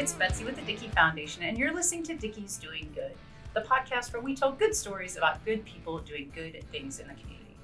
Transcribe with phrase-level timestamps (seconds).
[0.00, 3.12] it's Betsy with the Dickey Foundation, and you're listening to Dickey's Doing Good,
[3.52, 7.12] the podcast where we tell good stories about good people doing good things in the
[7.12, 7.54] community.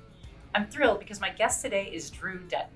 [0.55, 2.69] I'm thrilled because my guest today is Drew Dutton.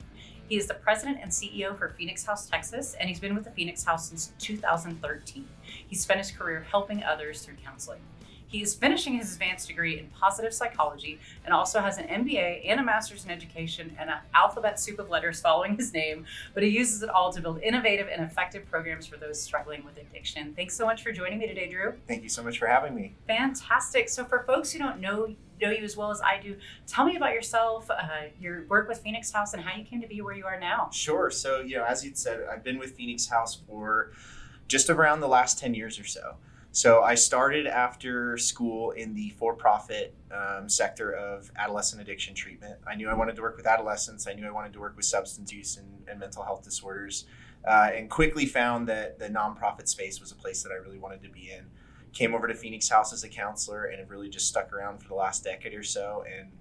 [0.48, 3.50] He is the president and CEO for Phoenix House Texas, and he's been with the
[3.50, 5.46] Phoenix House since 2013.
[5.88, 8.00] He spent his career helping others through counseling.
[8.50, 12.80] He is finishing his advanced degree in positive psychology and also has an MBA and
[12.80, 16.68] a master's in education and an alphabet soup of letters following his name, but he
[16.68, 20.52] uses it all to build innovative and effective programs for those struggling with addiction.
[20.54, 21.94] Thanks so much for joining me today, Drew.
[22.08, 23.14] Thank you so much for having me.
[23.28, 24.08] Fantastic.
[24.08, 26.56] So, for folks who don't know know you as well as I do,
[26.86, 27.96] tell me about yourself, uh,
[28.40, 30.88] your work with Phoenix House, and how you came to be where you are now.
[30.90, 31.30] Sure.
[31.30, 34.10] So, you know, as you said, I've been with Phoenix House for
[34.68, 36.36] just around the last 10 years or so.
[36.72, 42.78] So I started after school in the for-profit um, sector of adolescent addiction treatment.
[42.86, 44.28] I knew I wanted to work with adolescents.
[44.28, 47.24] I knew I wanted to work with substance use and, and mental health disorders,
[47.66, 51.22] uh, and quickly found that the nonprofit space was a place that I really wanted
[51.22, 51.66] to be in.
[52.12, 55.08] Came over to Phoenix House as a counselor and have really just stuck around for
[55.08, 56.52] the last decade or so, and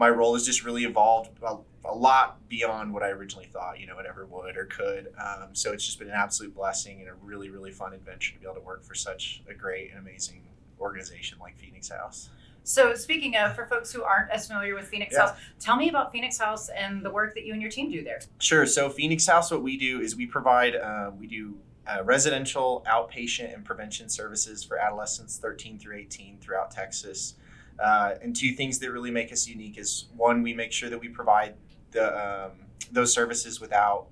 [0.00, 3.86] my role has just really evolved a, a, lot beyond what I originally thought, you
[3.86, 5.12] know, it ever would or could.
[5.22, 8.40] Um, so it's just been an absolute blessing and a really, really fun adventure to
[8.40, 10.42] be able to work for such a great and amazing
[10.80, 12.30] organization like Phoenix House.
[12.62, 15.26] So, speaking of, for folks who aren't as familiar with Phoenix yeah.
[15.26, 18.02] House, tell me about Phoenix House and the work that you and your team do
[18.02, 18.20] there.
[18.38, 18.64] Sure.
[18.64, 23.54] So, Phoenix House, what we do is we provide, uh, we do uh, residential outpatient
[23.54, 27.34] and prevention services for adolescents 13 through 18 throughout Texas.
[27.82, 31.00] Uh, and two things that really make us unique is one, we make sure that
[31.00, 31.54] we provide
[31.92, 32.52] the um,
[32.92, 34.06] those services without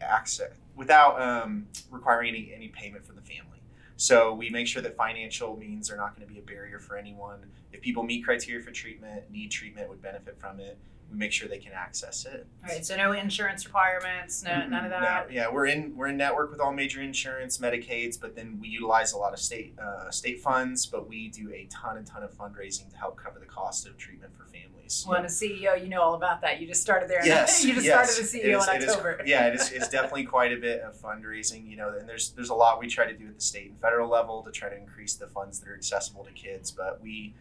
[0.00, 3.60] access, without um, requiring any any payment from the family.
[3.96, 6.96] So we make sure that financial means are not going to be a barrier for
[6.96, 7.38] anyone.
[7.72, 10.76] If people meet criteria for treatment, need treatment, would benefit from it
[11.12, 12.46] we make sure they can access it.
[12.64, 14.70] All right, so no insurance requirements, no mm-hmm.
[14.70, 15.28] none of that.
[15.28, 18.68] No, yeah, we're in we're in network with all major insurance, Medicaids, but then we
[18.68, 22.22] utilize a lot of state uh, state funds, but we do a ton and ton
[22.22, 25.04] of fundraising to help cover the cost of treatment for families.
[25.06, 26.60] Well, as a CEO, you know all about that.
[26.60, 27.24] You just started there.
[27.24, 28.14] Yes, you just yes.
[28.14, 29.22] started as CEO is, in October.
[29.22, 31.68] Is, yeah, it is, it's definitely quite a bit of fundraising.
[31.68, 33.80] You know, and there's there's a lot we try to do at the state and
[33.80, 37.34] federal level to try to increase the funds that are accessible to kids, but we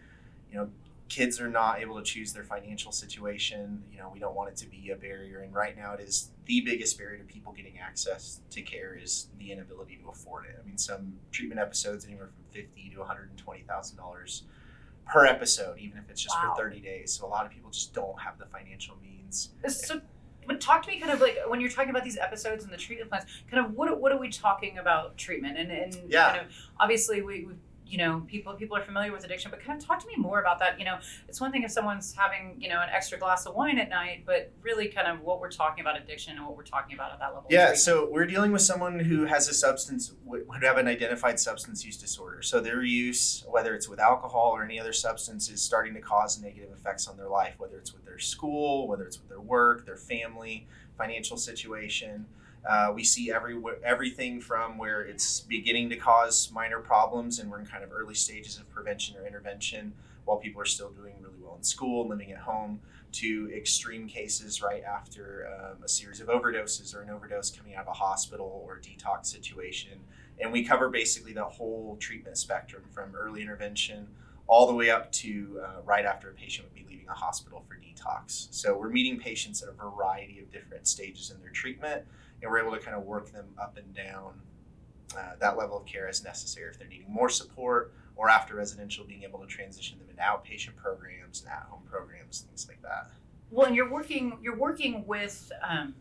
[0.51, 0.69] you know
[1.11, 3.83] kids are not able to choose their financial situation.
[3.91, 5.41] You know, we don't want it to be a barrier.
[5.41, 9.27] And right now, it is the biggest barrier to people getting access to care is
[9.38, 10.57] the inability to afford it.
[10.57, 14.44] I mean, some treatment episodes anywhere from fifty to one hundred and twenty thousand dollars
[15.05, 16.53] per episode, even if it's just wow.
[16.55, 17.11] for thirty days.
[17.11, 19.49] So a lot of people just don't have the financial means.
[19.67, 19.99] So.
[20.47, 22.78] But talk to me kind of like when you're talking about these episodes and the
[22.78, 25.55] treatment plans, kind of what, what are we talking about treatment?
[25.57, 26.29] And, and yeah.
[26.29, 27.59] kind of obviously we, we've
[27.91, 30.40] you know people people are familiar with addiction but kind of talk to me more
[30.40, 30.79] about that.
[30.79, 30.97] You know
[31.28, 34.24] it's one thing if someone's having you know an extra glass of wine at night
[34.25, 37.19] but really kind of what we're talking about addiction and what we're talking about at
[37.19, 40.88] that level yeah so we're dealing with someone who has a substance would have an
[40.88, 42.41] identified substance use disorder.
[42.41, 46.41] So their use whether it's with alcohol or any other substance is starting to cause
[46.41, 49.85] negative effects on their life whether it's with their school whether it's with their work
[49.85, 52.25] their family financial situation
[52.67, 57.59] uh, we see every everything from where it's beginning to cause minor problems and we're
[57.59, 59.94] in kind of early stages of prevention or intervention
[60.25, 62.79] while people are still doing really well in school, living at home,
[63.11, 67.81] to extreme cases right after um, a series of overdoses or an overdose coming out
[67.81, 69.99] of a hospital or detox situation.
[70.39, 74.07] And we cover basically the whole treatment spectrum from early intervention
[74.47, 77.63] all the way up to uh, right after a patient would be leaving a hospital
[77.67, 78.47] for detox.
[78.51, 82.03] So we're meeting patients at a variety of different stages in their treatment
[82.41, 84.34] and we're able to kind of work them up and down
[85.18, 89.03] uh, that level of care as necessary if they're needing more support or after residential
[89.06, 93.09] being able to transition them into outpatient programs and at-home programs things like that
[93.50, 95.94] well and you're working you're working with um,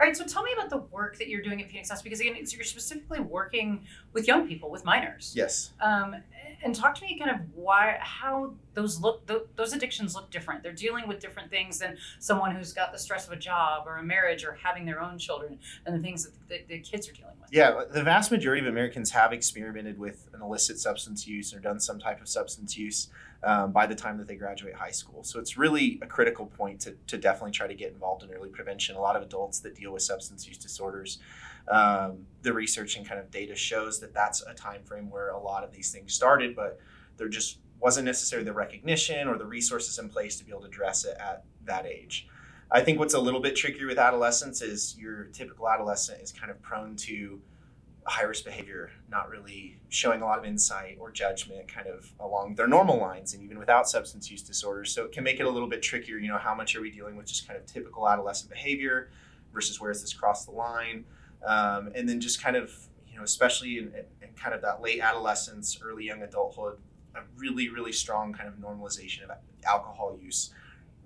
[0.00, 2.20] all right, so tell me about the work that you're doing at Phoenix House because
[2.20, 3.84] again, you're specifically working
[4.14, 5.34] with young people, with minors.
[5.36, 5.72] Yes.
[5.78, 6.16] Um,
[6.62, 10.62] and talk to me kind of why, how those look, those addictions look different.
[10.62, 13.96] They're dealing with different things than someone who's got the stress of a job or
[13.96, 17.12] a marriage or having their own children and the things that the, the kids are
[17.12, 17.50] dealing with.
[17.52, 21.80] Yeah, the vast majority of Americans have experimented with an illicit substance use or done
[21.80, 23.08] some type of substance use
[23.42, 25.24] um, by the time that they graduate high school.
[25.24, 28.50] So it's really a critical point to, to definitely try to get involved in early
[28.50, 28.96] prevention.
[28.96, 31.18] A lot of adults that deal with substance use disorders,
[31.70, 35.38] um, the research and kind of data shows that that's a time frame where a
[35.38, 36.78] lot of these things started, but
[37.16, 40.66] there just wasn't necessarily the recognition or the resources in place to be able to
[40.66, 42.26] address it at that age.
[42.70, 46.50] I think what's a little bit trickier with adolescence is your typical adolescent is kind
[46.50, 47.40] of prone to
[48.04, 52.54] high risk behavior, not really showing a lot of insight or judgment kind of along
[52.54, 54.92] their normal lines and even without substance use disorders.
[54.92, 56.16] So it can make it a little bit trickier.
[56.16, 59.10] You know, how much are we dealing with just kind of typical adolescent behavior
[59.52, 61.04] versus where is this cross the line?
[61.46, 62.72] Um, and then just kind of
[63.08, 63.92] you know especially in,
[64.22, 66.78] in kind of that late adolescence, early young adulthood,
[67.14, 69.30] a really really strong kind of normalization of
[69.64, 70.52] alcohol use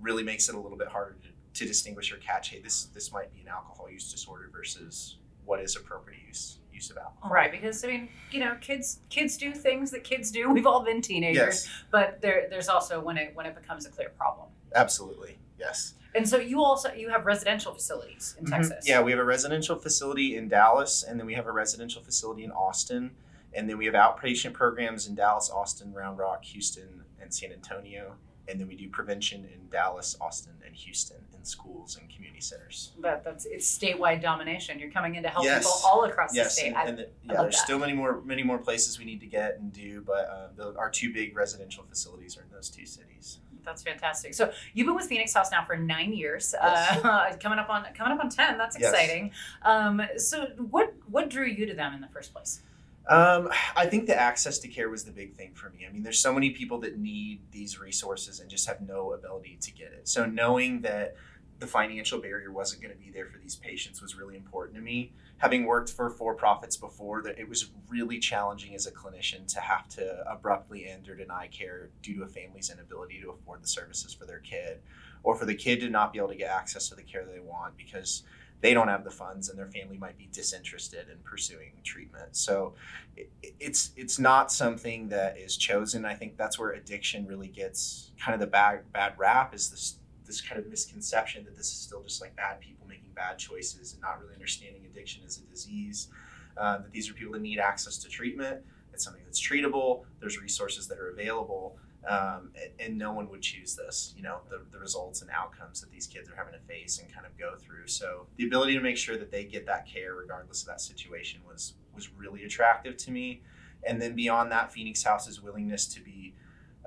[0.00, 2.50] really makes it a little bit harder to, to distinguish or catch.
[2.50, 6.90] Hey, this this might be an alcohol use disorder versus what is appropriate use use
[6.90, 7.30] of alcohol.
[7.30, 10.50] Right, because I mean, you know, kids kids do things that kids do.
[10.52, 13.90] We've all been teenagers, Yes, but there there's also when it when it becomes a
[13.90, 14.48] clear problem.
[14.74, 15.38] absolutely.
[15.64, 15.94] Yes.
[16.14, 18.50] And so you also you have residential facilities in Mhm.
[18.50, 18.86] Texas.
[18.86, 22.44] Yeah, we have a residential facility in Dallas, and then we have a residential facility
[22.44, 23.16] in Austin,
[23.52, 28.16] and then we have outpatient programs in Dallas, Austin, Round Rock, Houston, and San Antonio,
[28.46, 32.92] and then we do prevention in Dallas, Austin, and Houston in schools and community centers.
[33.00, 34.78] That that's it's statewide domination.
[34.78, 35.64] You're coming in to help Yes.
[35.64, 36.68] people all across the Yes, state.
[36.68, 37.64] and, I- and the, yeah, there's that.
[37.64, 40.76] still many more many more places we need to get and do, but uh, the,
[40.78, 43.40] our two big residential facilities are in those two cities.
[43.64, 44.34] That's fantastic.
[44.34, 46.54] So you've been with Phoenix House now for nine years.
[46.60, 47.04] Yes.
[47.04, 48.58] Uh, coming up on coming up on ten.
[48.58, 48.92] That's Yes.
[48.92, 49.30] exciting.
[49.62, 52.62] Um, so what what drew you to them in the first place?
[53.06, 55.86] Um, I think the access to care was the big thing for me.
[55.86, 59.58] I mean, there's so many people that need these resources and just have no ability
[59.60, 60.08] to get it.
[60.08, 61.14] So knowing that
[61.60, 64.82] the financial barrier wasn't going to be there for these patients was really important to
[64.82, 65.12] me.
[65.38, 69.60] Having worked for for profits before, that it was really challenging as a clinician to
[69.60, 73.68] have to abruptly end or deny care due to a family's inability to afford the
[73.68, 74.80] services for their kid,
[75.22, 77.40] or for the kid to not be able to get access to the care they
[77.40, 78.22] want because
[78.60, 82.34] they don't have the funds and their family might be disinterested in pursuing treatment.
[82.34, 82.74] So
[83.16, 83.30] it,
[83.60, 86.04] it's it's not something that is chosen.
[86.04, 89.98] I think that's where addiction really gets kind of the bad bad rap is this
[90.26, 93.92] this kind of misconception that this is still just like bad people making bad choices
[93.92, 96.08] and not really understanding addiction as a disease.
[96.56, 98.62] Uh, that these are people that need access to treatment.
[98.92, 100.04] It's something that's treatable.
[100.20, 101.76] There's resources that are available.
[102.06, 105.80] Um, and, and no one would choose this, you know, the, the results and outcomes
[105.80, 107.86] that these kids are having to face and kind of go through.
[107.86, 111.40] So the ability to make sure that they get that care regardless of that situation
[111.46, 113.40] was was really attractive to me.
[113.86, 116.34] And then beyond that, Phoenix House's willingness to be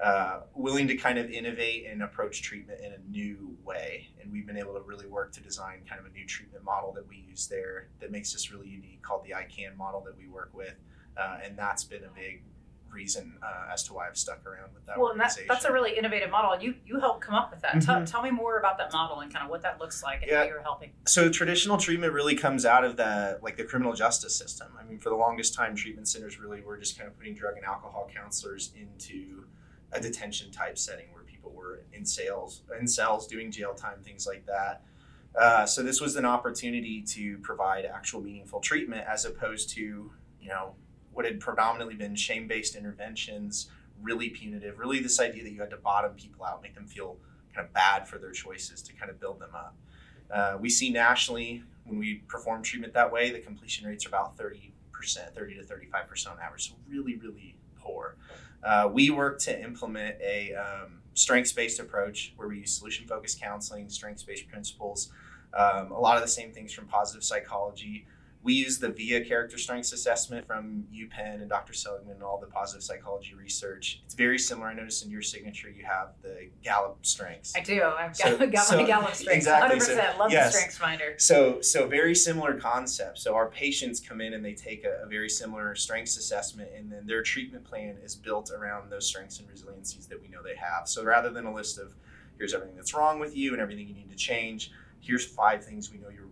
[0.04, 4.08] uh, willing to kind of innovate and approach treatment in a new way.
[4.22, 6.92] And we've been able to really work to design kind of a new treatment model
[6.94, 10.28] that we use there that makes us really unique called the ICANN model that we
[10.28, 10.76] work with.
[11.20, 12.44] Uh, and that's been a big
[12.92, 15.74] reason uh, as to why I've stuck around with that Well, and that, that's a
[15.74, 16.58] really innovative model.
[16.62, 17.82] You you helped come up with that.
[17.82, 18.10] Tell, Mhm.
[18.10, 20.40] tell me more about that model and kind of what that looks like and Yeah.
[20.44, 20.92] how you're helping.
[21.06, 24.70] so traditional treatment really comes out of the like the criminal justice system.
[24.80, 27.58] I mean, for the longest time, treatment centers really were just kind of putting drug
[27.58, 29.46] and alcohol counselors into
[29.92, 34.28] a detention type setting where people were in sales in cells doing jail time, things
[34.28, 34.84] like that.
[35.40, 39.82] Uh, so this was an opportunity to provide actual meaningful treatment as opposed to
[40.42, 40.76] you know
[41.14, 43.70] what had predominantly been shame based interventions,
[44.02, 47.18] really punitive, really this idea that you had to bottom people out, make them feel
[47.54, 49.76] kind of bad for their choices to kind of build them up.
[50.30, 54.38] Uh, we see nationally when we perform treatment that way, the completion rates are about
[54.38, 54.72] 30%,
[55.34, 56.70] 30 to 35% on average.
[56.70, 58.18] So really, really poor.
[58.64, 63.40] Uh, we work to implement a um, strengths based approach where we use solution focused
[63.40, 65.12] counseling, strengths based principles,
[65.54, 68.06] um, a lot of the same things from positive psychology.
[68.48, 71.74] We use the VIA character strengths assessment from UPenn and Dr.
[71.74, 74.02] Seligman and all the positive psychology research.
[74.06, 74.68] It's very similar.
[74.70, 77.54] I noticed in your signature you have the Gallup strengths.
[77.58, 77.84] I do.
[77.84, 79.46] I've got, So- got so- my Gallup strengths.
[79.48, 79.80] exactly.
[79.80, 80.14] 100%.
[80.14, 80.54] So- Love yes.
[80.54, 81.16] the strengths finder.
[81.18, 83.18] So, so very similar concept.
[83.20, 86.90] So our patients come in and they take a, a very similar strengths assessment, and
[86.90, 90.56] then their treatment plan is built around those strengths and resiliencies that we know they
[90.56, 90.88] have.
[90.88, 91.94] So rather than a list of
[92.38, 94.72] here's everything that's wrong with you and everything you need to change,
[95.02, 96.27] here's five things we know you're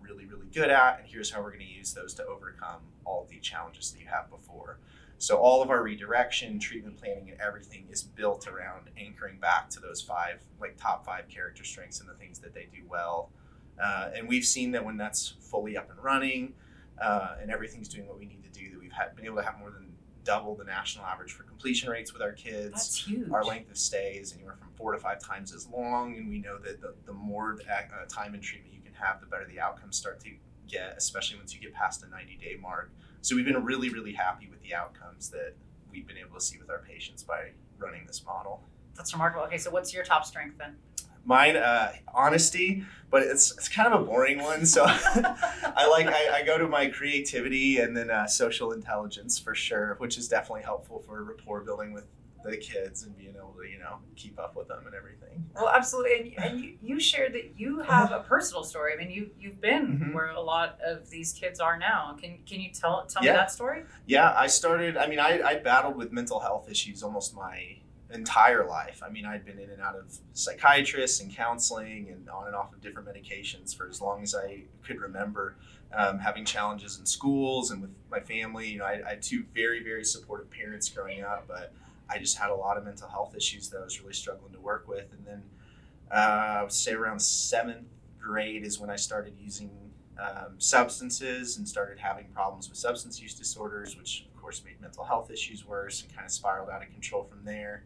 [0.55, 3.91] good at, and here's how we're going to use those to overcome all the challenges
[3.91, 4.79] that you have before.
[5.17, 9.81] So all of our redirection, treatment planning, and everything is built around anchoring back to
[9.81, 13.31] those five, like top five character strengths and the things that they do well.
[13.81, 16.53] Uh, and we've seen that when that's fully up and running,
[17.01, 19.43] uh, and everything's doing what we need to do, that we've had been able to
[19.43, 19.91] have more than
[20.23, 22.71] double the national average for completion rates with our kids.
[22.71, 23.29] That's huge.
[23.29, 26.39] Our length of stay is anywhere from four to five times as long, and we
[26.39, 29.45] know that the, the more the, uh, time in treatment you can have, the better
[29.45, 30.29] the outcomes start to
[30.67, 32.91] get, especially once you get past the 90 day mark.
[33.21, 35.53] So we've been really, really happy with the outcomes that
[35.91, 38.61] we've been able to see with our patients by running this model.
[38.95, 39.45] That's remarkable.
[39.45, 40.75] Okay, so what's your top strength then?
[41.25, 44.65] Mine, uh, honesty, but it's, it's kind of a boring one.
[44.65, 49.55] So I like I, I go to my creativity and then uh, social intelligence for
[49.55, 52.05] sure, which is definitely helpful for rapport building with
[52.45, 55.45] the kids and being able to you know keep up with them and everything.
[55.55, 56.35] Well, absolutely.
[56.37, 58.93] And, and you, you shared that you have a personal story.
[58.93, 60.13] I mean, you you've been Mhm.
[60.13, 62.15] where a lot of these kids are now.
[62.19, 63.31] Can can you tell tell Yeah.
[63.31, 63.83] me that story?
[64.05, 64.97] Yeah, I started.
[64.97, 67.77] I mean, I, I battled with mental health issues almost my
[68.11, 69.01] entire life.
[69.05, 72.71] I mean, I'd been in and out of psychiatrists and counseling and on and off
[72.73, 75.55] of different medications for as long as I could remember.
[75.93, 79.45] Um, having challenges in schools and with my family, you know, I, I had two
[79.53, 81.73] very, very supportive parents growing up, but
[82.09, 84.59] I just had a lot of mental health issues that I was really struggling to
[84.59, 85.11] work with.
[85.11, 85.43] And then
[86.11, 87.87] uh, I would say around seventh
[88.19, 89.71] grade is when I started using
[90.19, 95.03] um, substances and started having problems with substance use disorders, which of course made mental
[95.03, 97.83] health issues worse and kind of spiraled out of control from there.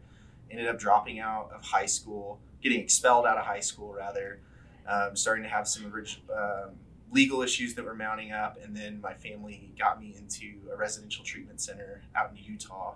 [0.50, 4.40] Ended up dropping out of high school, getting expelled out of high school rather,
[4.86, 5.92] um, starting to have some
[6.34, 6.70] um,
[7.12, 11.24] legal issues that were mounting up, and then my family got me into a residential
[11.24, 12.94] treatment center out in Utah.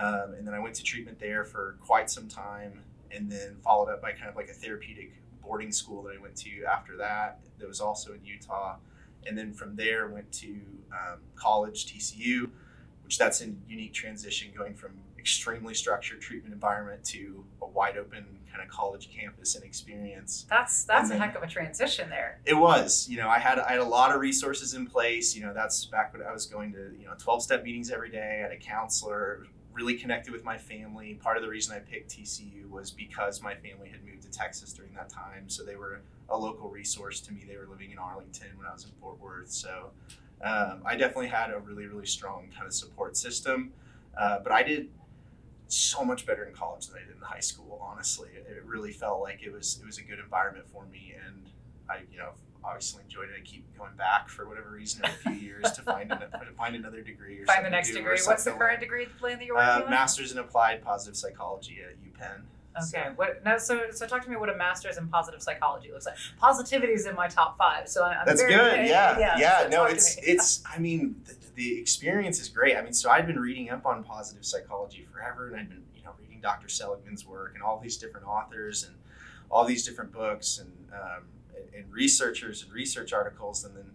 [0.00, 2.80] Um, and then I went to treatment there for quite some time,
[3.10, 6.36] and then followed up by kind of like a therapeutic boarding school that I went
[6.36, 7.40] to after that.
[7.58, 8.76] That was also in Utah,
[9.26, 10.60] and then from there went to
[10.92, 12.48] um, college, TCU,
[13.04, 18.24] which that's a unique transition going from extremely structured treatment environment to a wide open
[18.50, 20.46] kind of college campus and experience.
[20.48, 22.40] That's that's a heck of a transition there.
[22.44, 25.36] It was, you know, I had I had a lot of resources in place.
[25.36, 28.10] You know, that's back when I was going to you know twelve step meetings every
[28.10, 28.38] day.
[28.38, 31.14] I had a counselor, really connected with my family.
[31.14, 34.72] Part of the reason I picked TCU was because my family had moved to Texas
[34.72, 37.44] during that time, so they were a local resource to me.
[37.46, 39.90] They were living in Arlington when I was in Fort Worth, so
[40.42, 43.72] um, I definitely had a really really strong kind of support system.
[44.18, 44.88] Uh, but I did
[45.68, 47.78] so much better in college than I did in high school.
[47.80, 51.46] Honestly, it really felt like it was it was a good environment for me, and
[51.88, 52.30] I you know
[52.64, 53.36] obviously enjoyed it.
[53.38, 56.74] I keep going back for whatever reason every few years to find an, to find
[56.76, 58.18] another degree or Find the next degree.
[58.24, 59.90] What's the current degree plan that you're working Uh, on?
[59.90, 62.42] Masters in Applied Positive Psychology at UPenn.
[62.82, 63.08] Okay.
[63.16, 63.58] What now?
[63.58, 66.14] So, so talk to me what a master's in positive psychology looks like.
[66.38, 68.86] Positivity is in my top five, so I'm That's very, good.
[68.86, 69.38] Yeah, yeah.
[69.38, 69.62] yeah.
[69.62, 70.62] so no, it's it's.
[70.64, 72.76] I mean, the, the experience is great.
[72.76, 76.04] I mean, so I'd been reading up on positive psychology forever, and I'd been you
[76.04, 76.68] know reading Dr.
[76.68, 78.94] Seligman's work and all these different authors and
[79.50, 81.24] all these different books and um,
[81.76, 83.90] and- researchers and research articles, and then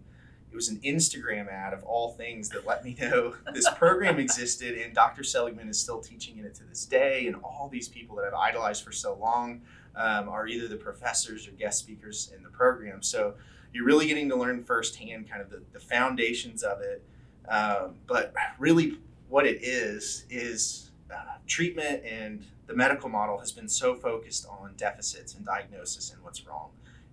[0.50, 4.78] it was an Instagram ad of all things that let me know this program existed,
[4.78, 5.22] and Dr.
[5.22, 8.34] Seligman is still teaching in it to this day, and all these people that I've
[8.34, 9.62] idolized for so long
[9.96, 13.02] um, are either the professors or guest speakers in the program.
[13.02, 13.34] So
[13.72, 17.02] you're really getting to learn firsthand kind of the, the foundations of it.
[17.48, 23.68] Um, but really, what it is is uh, treatment and the medical model has been
[23.68, 26.70] so focused on deficits and diagnosis and what's wrong.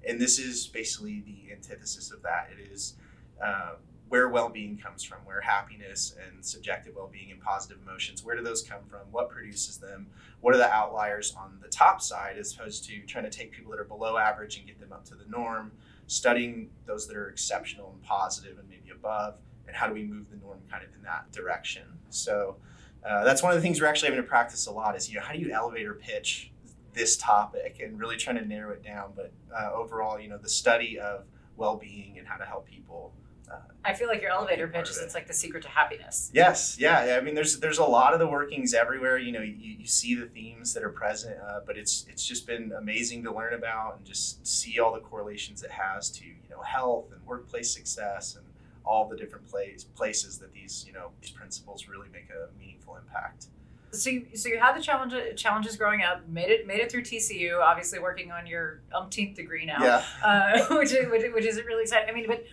[0.07, 2.50] And this is basically the antithesis of that.
[2.51, 2.95] It is
[3.43, 3.75] uh,
[4.10, 8.62] where well-being comes from, where happiness and subjective well-being and positive emotions, where do those
[8.62, 9.01] come from?
[9.12, 10.07] What produces them?
[10.41, 13.72] What are the outliers on the top side, as opposed to trying to take people
[13.72, 15.72] that are below average and get them up to the norm?
[16.05, 19.36] Studying those that are exceptional and positive and maybe above,
[19.67, 21.83] and how do we move the norm kind of in that direction?
[22.10, 22.57] So
[23.03, 24.95] uh, that's one of the things we're actually having to practice a lot.
[24.95, 26.51] Is you know how do you elevator pitch
[26.93, 29.13] this topic and really trying to narrow it down.
[29.15, 31.25] But uh, overall, you know, the study of
[31.57, 33.13] well-being and how to help people
[33.85, 35.03] I feel like your elevator pitch is it.
[35.03, 36.31] it's like the secret to happiness.
[36.33, 37.17] Yes, yeah.
[37.17, 39.17] I mean, there's there's a lot of the workings everywhere.
[39.17, 42.47] You know, you, you see the themes that are present, uh, but it's it's just
[42.47, 46.50] been amazing to learn about and just see all the correlations it has to you
[46.50, 48.45] know health and workplace success and
[48.85, 52.95] all the different place, places that these you know these principles really make a meaningful
[52.95, 53.47] impact.
[53.93, 57.03] So you, so you had the challenge challenges growing up, made it made it through
[57.03, 59.83] TCU, obviously working on your umpteenth degree now.
[59.83, 60.03] Yeah.
[60.23, 62.09] uh, which is which, which is really exciting.
[62.09, 62.43] I mean, but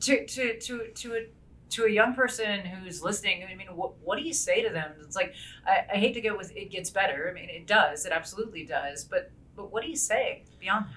[0.00, 1.26] to to to to a
[1.68, 4.92] to a young person who's listening, I mean, what, what do you say to them?
[5.02, 5.34] It's like
[5.66, 7.28] I, I hate to go with it gets better.
[7.28, 8.06] I mean, it does.
[8.06, 9.04] It absolutely does.
[9.04, 10.86] But but what do you say beyond?
[10.86, 10.92] that?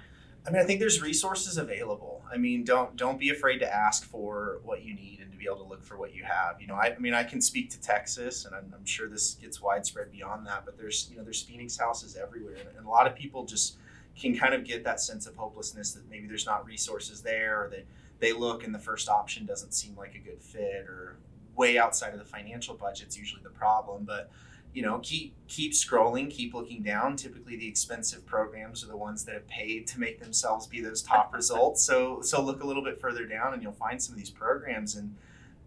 [0.47, 2.23] I mean, I think there's resources available.
[2.31, 5.45] I mean, don't don't be afraid to ask for what you need and to be
[5.45, 6.61] able to look for what you have.
[6.61, 9.35] You know, I, I mean, I can speak to Texas, and I'm, I'm sure this
[9.35, 10.65] gets widespread beyond that.
[10.65, 13.77] But there's you know there's Phoenix houses everywhere, and, and a lot of people just
[14.19, 17.69] can kind of get that sense of hopelessness that maybe there's not resources there, or
[17.69, 17.83] they
[18.19, 21.17] they look and the first option doesn't seem like a good fit, or
[21.55, 24.03] way outside of the financial budget's usually the problem.
[24.03, 24.29] But
[24.73, 29.25] you know keep keep scrolling keep looking down typically the expensive programs are the ones
[29.25, 32.83] that have paid to make themselves be those top results so so look a little
[32.83, 35.15] bit further down and you'll find some of these programs and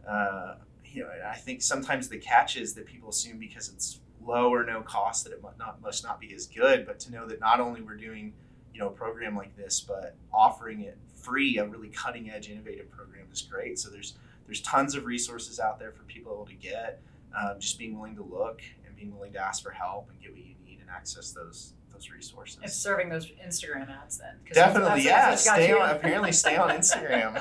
[0.09, 4.53] uh, you know i think sometimes the catch is that people assume because it's low
[4.53, 7.27] or no cost that it must not must not be as good but to know
[7.27, 8.33] that not only we're doing
[8.73, 12.91] you know a program like this but offering it free a really cutting edge innovative
[12.91, 13.79] program is great.
[13.79, 14.15] So there's
[14.47, 17.01] there's tons of resources out there for people to get
[17.39, 20.33] um, just being willing to look and being willing to ask for help and get
[20.33, 22.59] what you need and access those those resources.
[22.63, 24.35] It's serving those Instagram ads then.
[24.53, 25.35] Definitely, yeah.
[25.35, 27.35] Stay on, apparently, stay on Instagram.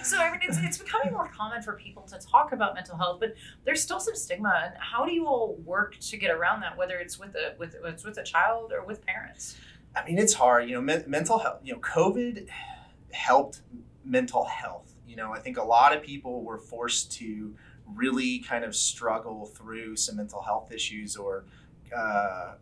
[0.04, 3.20] so I mean, it's, it's becoming more common for people to talk about mental health,
[3.20, 4.62] but there's still some stigma.
[4.64, 6.76] And how do you all work to get around that?
[6.76, 9.56] Whether it's with a with it's with a child or with parents.
[9.96, 10.68] I mean, it's hard.
[10.68, 11.60] You know, men- mental health.
[11.62, 12.48] You know, COVID
[13.12, 13.62] helped
[14.04, 14.94] mental health.
[15.06, 17.54] You know, I think a lot of people were forced to
[17.94, 21.44] really kind of struggle through some mental health issues, or
[21.96, 22.54] uh,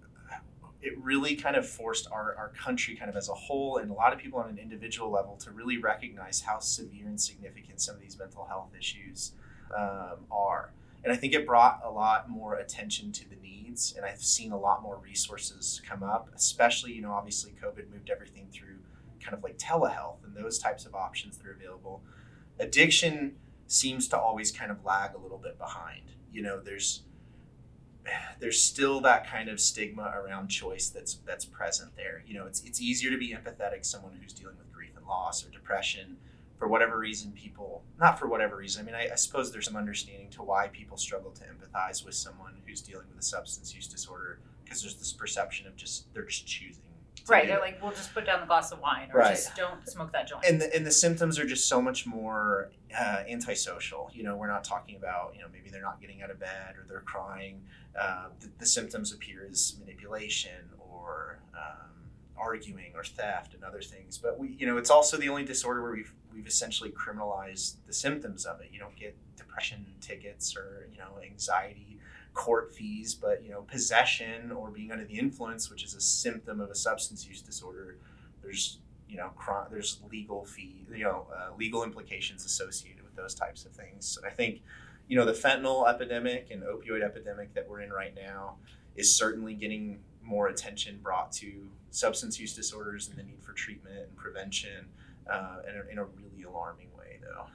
[0.82, 3.94] it really kind of forced our, our country, kind of as a whole, and a
[3.94, 7.94] lot of people on an individual level, to really recognize how severe and significant some
[7.94, 9.32] of these mental health issues
[9.76, 10.72] um, are.
[11.04, 14.52] And I think it brought a lot more attention to the needs, and I've seen
[14.52, 18.78] a lot more resources come up, especially, you know, obviously COVID moved everything through
[19.20, 22.02] kind of like telehealth and those types of options that are available.
[22.58, 23.36] Addiction
[23.66, 26.02] seems to always kind of lag a little bit behind.
[26.32, 27.02] You know, there's
[28.40, 32.22] there's still that kind of stigma around choice that's that's present there.
[32.26, 35.46] You know, it's it's easier to be empathetic someone who's dealing with grief and loss
[35.46, 36.16] or depression
[36.62, 39.74] for whatever reason people not for whatever reason i mean I, I, suppose there's some
[39.74, 43.88] understanding to why people struggle to empathize with someone who's dealing with a substance use
[43.88, 46.84] disorder because there's this perception of just they're just choosing
[47.28, 49.30] right they're like we'll just put down the glass of wine or right.
[49.30, 52.70] just don't smoke that joint and the, and the symptoms are just so much more
[52.98, 56.30] uh, antisocial you know we're not talking about you know maybe they're not getting out
[56.30, 57.60] of bed or they're crying
[57.98, 61.90] uh, the, the, symptoms appear as manipulation or um,
[62.38, 64.16] arguing or theft and other things.
[64.16, 67.92] But we, you know, it's also the only disorder where we've we've essentially criminalized the
[67.92, 68.70] symptoms of it.
[68.72, 71.98] You don't get depression tickets or you know anxiety
[72.32, 76.60] court fees, but you know possession or being under the influence, which is a symptom
[76.60, 77.96] of a substance use disorder.
[78.42, 78.78] There's
[79.12, 79.30] you know
[79.70, 84.16] there's legal fee you know uh, legal implications associated with those types of things.
[84.16, 84.62] And I think
[85.06, 88.56] you know the fentanyl epidemic and opioid epidemic that we're in right now
[88.96, 93.98] is certainly getting more attention brought to substance use disorders and the need for treatment
[93.98, 94.86] and prevention
[95.30, 97.46] uh, in, a, in a really alarming way, though.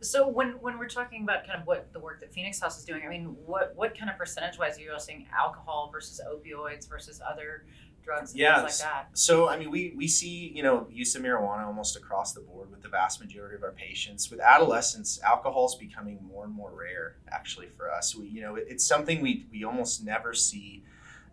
[0.00, 2.84] So when when we're talking about kind of what the work that Phoenix House is
[2.84, 6.20] doing, I mean, what what kind of percentage wise are you all seeing alcohol versus
[6.28, 7.64] opioids versus other
[8.06, 9.08] drugs and yeah, things like that?
[9.12, 12.70] So I mean, we we see you know use of marijuana almost across the board
[12.70, 14.30] with the vast majority of our patients.
[14.30, 18.14] With adolescents, alcohol is becoming more and more rare actually for us.
[18.16, 20.84] We you know it, it's something we we almost never see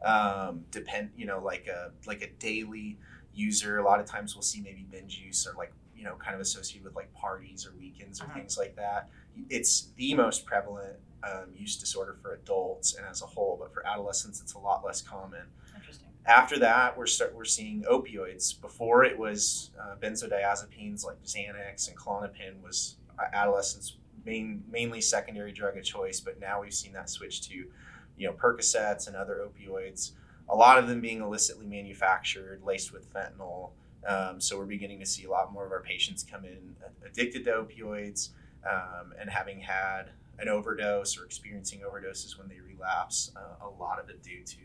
[0.04, 2.98] um, depend you know like a like a daily
[3.34, 6.36] user a lot of times we'll see maybe binge use or like you know kind
[6.36, 8.34] of associated with like parties or weekends or Uh-huh.
[8.40, 9.10] things like that
[9.50, 13.86] it's the most prevalent um, use disorder for adults and as a whole but for
[13.88, 15.46] adolescents it's a lot less common.
[16.26, 18.60] After that we're start we're seeing opioids.
[18.60, 25.52] Before it was uh, benzodiazepines like xanax and klonopin was uh, adolescents main mainly secondary
[25.52, 29.46] drug of choice but now we've seen that switch to you know percocets and other
[29.46, 30.14] opioids
[30.50, 33.72] a lot of them being illicitly manufactured laced with fentanyl.
[34.08, 37.46] Um, so we're beginning to see a lot more of our patients come in addicted
[37.46, 38.30] to opioids
[38.70, 44.00] um, and having had an overdose or experiencing overdoses when they relapse uh, a lot
[44.00, 44.58] of it due to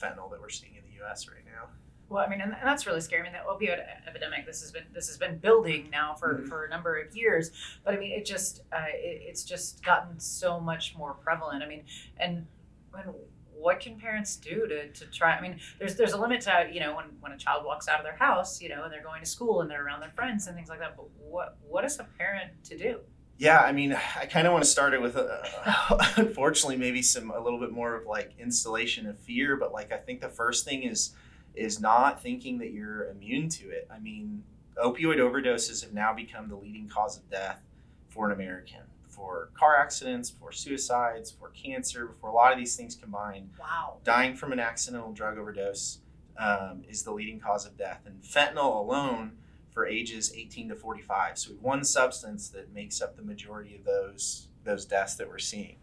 [0.00, 1.68] fentanyl that we're seeing in the us right now
[2.10, 3.20] Well, I mean, and, and that's really scary.
[3.20, 4.46] I mean, the opioid epidemic.
[4.46, 6.48] This has been this has been building now for, Mhm.
[6.48, 7.50] for a number of years.
[7.84, 11.62] But I mean, it just uh, it, it's just gotten so much more prevalent.
[11.62, 11.84] I mean,
[12.18, 12.46] and
[12.92, 13.04] when
[13.52, 15.36] what can parents do to, to try?
[15.36, 17.98] I mean, there's there's a limit to you know when, when a child walks out
[18.00, 20.46] of their house, you know, and they're going to school and they're around their friends
[20.46, 20.96] and things like that.
[20.96, 23.00] But what what is a parent to do?
[23.38, 27.30] Yeah, I mean, I kind of want to start it with, uh, unfortunately, maybe some
[27.30, 29.56] a little bit more of like installation of fear.
[29.56, 31.14] But like, I think the first thing is
[31.54, 33.88] is not thinking that you're immune to it.
[33.90, 34.42] I mean,
[34.82, 37.60] opioid overdoses have now become the leading cause of death
[38.08, 42.76] for an American, for car accidents, for suicides, for cancer, for a lot of these
[42.76, 43.50] things combined.
[43.58, 43.98] Wow.
[44.04, 45.98] Dying from an accidental drug overdose
[46.36, 49.32] um, is the leading cause of death, and fentanyl alone
[49.78, 51.38] for ages 18 to 45.
[51.38, 55.76] So one substance that makes up the majority of those those deaths that we're seeing.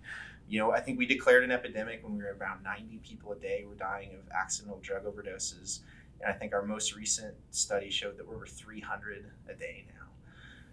[0.50, 3.38] You know, I think we declared an epidemic when we were around 90 people a
[3.38, 5.80] day were dying of accidental drug overdoses,
[6.20, 10.05] and I think our most recent study showed that we're over 300 a day now.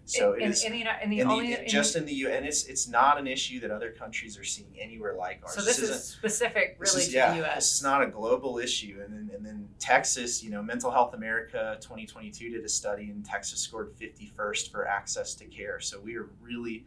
[0.05, 2.45] So in, it is in, in the, in the only just in the U, and
[2.45, 5.55] it's it's not an issue that other countries are seeing anywhere like ours.
[5.55, 7.55] so this isn't- is specific this really is, to yeah, the U.S.
[7.55, 9.01] This is not a global issue.
[9.03, 13.25] And then, and then Texas, you know, Mental Health America 2022 did a study, and
[13.25, 15.79] Texas scored 51st for access to care.
[15.79, 16.85] So we are really,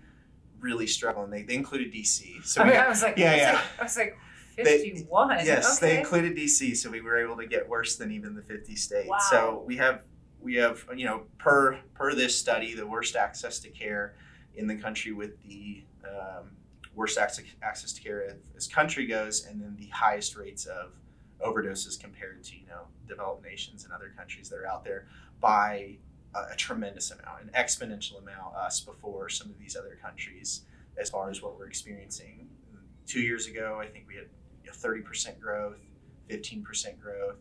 [0.61, 1.31] really struggling.
[1.31, 2.45] They, they included DC.
[2.45, 3.53] So I, we, mean, I was like, yeah, I was yeah.
[3.53, 4.19] like, I was like
[4.57, 5.39] They- 51.
[5.45, 5.87] yes, okay.
[5.95, 6.77] they included DC.
[6.77, 9.09] So we were able to get worse than even the 50 states.
[9.09, 9.19] Wow.
[9.31, 10.03] So we have
[10.47, 14.15] we have you know per per this study the worst access to care
[14.55, 16.53] in the country with the um,
[16.95, 18.25] worst access, access to care
[18.57, 20.93] as country goes, and then the highest rates of
[21.45, 25.09] overdoses compared to you know developed nations and other countries that are out there
[25.41, 25.97] by
[26.37, 30.63] a, a tremendous amount, an exponential amount us before some of these other countries
[30.97, 32.49] as far as what we're experiencing.
[33.05, 34.29] Two years ago, I think we had
[34.65, 35.77] you know, 30% growth,
[36.29, 37.37] 15% growth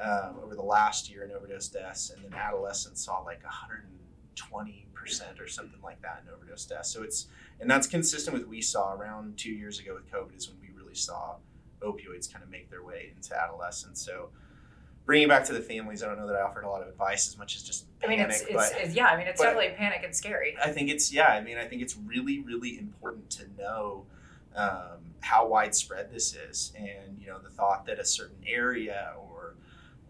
[0.00, 5.40] um, over the last year in overdose deaths, and then adolescents saw like 120 percent
[5.40, 6.90] or something like that in overdose deaths.
[6.90, 7.26] So it's
[7.60, 10.68] and that's consistent with we saw around two years ago with COVID is when we
[10.76, 11.36] really saw
[11.80, 14.04] opioids kind of make their way into adolescence.
[14.04, 14.30] So
[15.04, 16.88] bringing it back to the families, I don't know that I offered a lot of
[16.88, 18.18] advice as much as just panic.
[18.18, 19.06] I mean, it's, but it's, it's yeah.
[19.06, 20.56] I mean, it's definitely panic and scary.
[20.62, 21.28] I think it's yeah.
[21.28, 24.04] I mean, I think it's really really important to know
[24.54, 29.37] um, how widespread this is, and you know the thought that a certain area or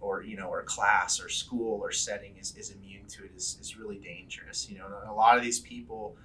[0.01, 3.59] or you know or class or school or setting is, is immune to it is,
[3.61, 4.71] is really dangerous.
[4.71, 6.17] You know, and a lot of these people.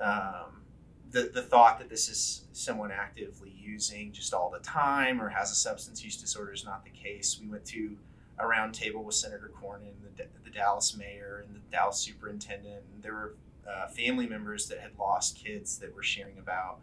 [0.00, 0.62] Um,
[1.10, 5.52] the, the thought that this is someone actively using just all the time or has
[5.52, 7.38] a substance use disorder is not the case.
[7.38, 7.98] We went to
[8.38, 12.82] a round table with Senator Cornyn, the, the Dallas mayor, and the Dallas superintendent.
[12.94, 13.34] And there were
[13.70, 16.78] uh, family members that had lost kids that were sharing about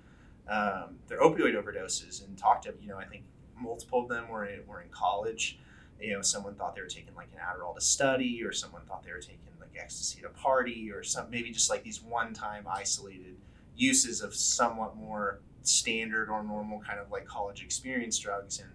[0.47, 3.23] um, their opioid overdoses and talked to, you know, I think
[3.57, 5.59] multiple of them were in, were in college.
[5.99, 9.03] You know, someone thought they were taking like an Adderall to study, or someone thought
[9.03, 12.65] they were taking like ecstasy to party, or some maybe just like these one time
[12.69, 13.35] isolated
[13.75, 18.69] uses of somewhat more standard or normal kind of like college experience drugs and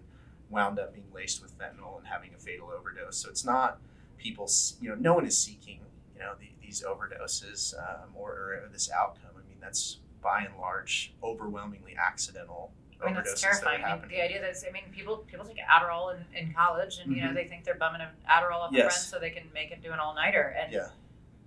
[0.49, 3.17] wound up being laced with fentanyl and having a fatal overdose.
[3.17, 3.79] So it's not
[4.17, 4.49] people,
[4.81, 5.79] you know, no one is seeking,
[6.13, 9.31] you know, the, these overdoses um, or, or this outcome.
[9.35, 13.83] I mean, that's by and large overwhelmingly accidental I mean, that terrifying.
[13.83, 17.13] I mean, the idea that I mean, people people take Adderall in, in college, and
[17.15, 17.35] you know Mhm.
[17.35, 18.93] they think they're bumming an Adderall off a Yes.
[18.95, 20.89] friend so they can make it do an all nighter, and Yeah.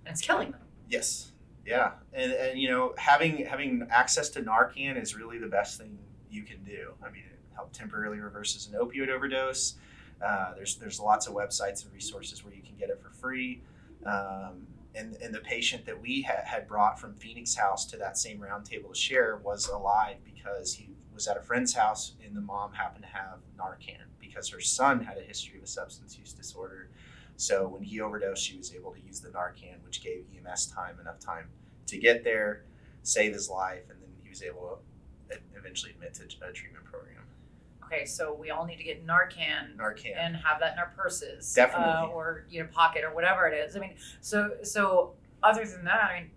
[0.05, 0.61] and it's killing them.
[0.87, 1.31] Yes.
[1.65, 1.93] Yeah.
[2.13, 5.97] And, and you know, having having access to Narcan is really the best thing
[6.29, 6.93] you can do.
[7.03, 9.75] I mean, it help temporarily reverses an opioid overdose.
[10.23, 13.61] Uh, there's there's lots of websites and resources where you can get it for free.
[14.05, 18.17] Um, and, and the patient that we ha- had brought from Phoenix House to that
[18.17, 22.39] same roundtable to share was alive because he was at a friend's house and the
[22.39, 26.31] mom happened to have Narcan because her son had a history of a substance use
[26.31, 26.87] disorder.
[27.35, 30.97] So when he overdosed, she was able to use the Narcan, which gave EMS time
[30.97, 31.49] enough time
[31.87, 32.63] to get there,
[33.03, 34.79] save his life, and then he was able
[35.29, 37.23] to eventually admit to a treatment program.
[37.83, 40.15] Okay, so we all need to get Narcan Narcan.
[40.17, 41.85] and have that in our purses, Definitely.
[41.91, 43.75] uh, or you know, pocket or whatever it is.
[43.75, 46.31] I mean, so so other than that, I mean,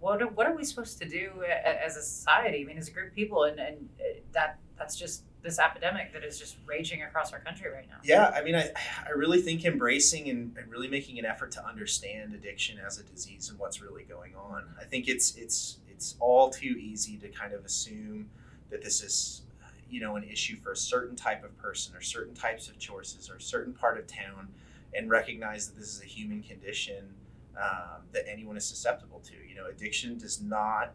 [0.00, 2.62] what are, what are we supposed to do as a society?
[2.62, 6.12] I mean, as a group of people, and and uh, that that's just this epidemic
[6.12, 7.96] that is just raging across our country right now.
[8.02, 8.70] Yeah, I mean, I,
[9.06, 13.02] I really think embracing and, and really making an effort to understand addiction as a
[13.04, 14.64] disease and what's really going on.
[14.80, 18.30] I think it's it's it's all too easy to kind of assume
[18.70, 19.42] that this is
[19.90, 23.28] you know an issue for a certain type of person or certain types of choices
[23.28, 24.48] or a certain part of town,
[24.94, 27.14] and recognize that this is a human condition
[27.56, 29.34] um, that anyone is susceptible to.
[29.48, 30.94] You know, addiction does not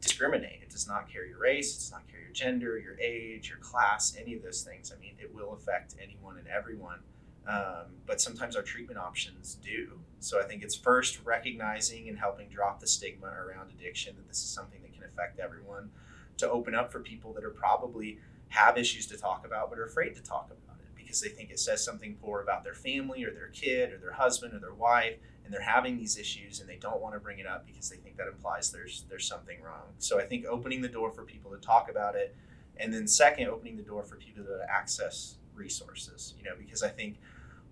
[0.00, 0.60] discriminate.
[0.62, 1.74] It does not care your race.
[1.74, 4.92] It does not care your gender, your age, your class, any of those things.
[4.96, 7.00] I mean, it will affect anyone and everyone.
[7.46, 10.00] Um, but sometimes our treatment options do.
[10.20, 14.38] So I think it's first recognizing and helping drop the stigma around addiction that this
[14.38, 15.90] is something that can affect everyone.
[16.38, 19.84] To open up for people that are probably have issues to talk about but are
[19.84, 23.24] afraid to talk about it because they think it says something poor about their family
[23.24, 26.68] or their kid or their husband or their wife and they're having these issues and
[26.68, 29.60] they don't want to bring it up because they think that implies there's there's something
[29.62, 29.94] wrong.
[29.98, 32.36] So I think opening the door for people to talk about it,
[32.76, 36.34] and then second, opening the door for people to access resources.
[36.38, 37.18] You know, because I think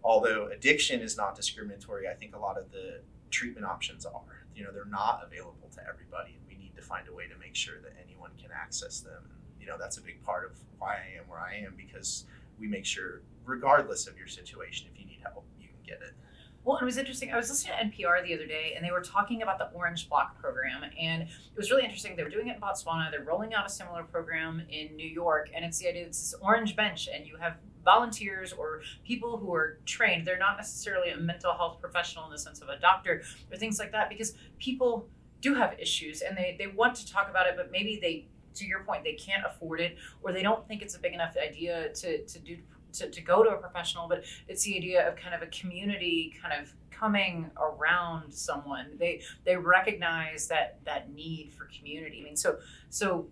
[0.03, 3.01] although addiction is not discriminatory, I think a lot of the
[3.31, 4.47] treatment options are.
[4.55, 7.39] You know, they're not available to everybody, and we need to find a way to
[7.39, 9.23] make sure that anyone can access them.
[9.53, 12.25] And you know, that's a big part of why I am where I am because
[12.59, 16.15] we make sure, regardless of your situation, if you need help, you can get it.
[16.65, 17.33] Well, it was interesting.
[17.33, 20.09] I was listening to NPR the other day, and they were talking about the Orange
[20.09, 22.15] Block program, and it was really interesting.
[22.15, 23.11] They were doing it in Botswana.
[23.11, 26.35] They're rolling out a similar program in New York, and it's the idea it's this
[26.43, 30.27] orange bench, and you have volunteers or people who are trained.
[30.27, 33.79] They're not necessarily a mental health professional in the sense of a doctor or things
[33.79, 35.09] like that, because people
[35.41, 38.67] do have issues and they, they want to talk about it, but maybe they, to
[38.67, 41.93] your point, they can't afford it, or they don't think it's a big enough idea
[41.95, 42.59] to, to do
[42.95, 46.35] to, to go to a professional, but it's the idea of kind of a community
[46.41, 48.91] kind of coming around someone.
[48.99, 52.21] They they recognize that that need for community.
[52.21, 53.29] I mean, so so